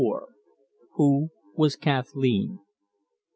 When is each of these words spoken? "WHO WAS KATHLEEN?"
"WHO 0.95 1.29
WAS 1.53 1.75
KATHLEEN?" 1.75 2.57